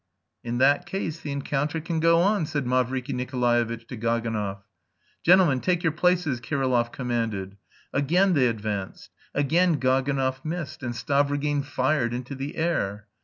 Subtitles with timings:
[0.43, 4.63] "In that case the encounter can go on," said Mavriky Nikolaevitch to Gaganov.
[5.23, 7.55] "Gentlemen, take your places," Kirillov commanded.
[7.93, 13.05] Again they advanced, again Gaganov missed and Stavrogin fired into the air.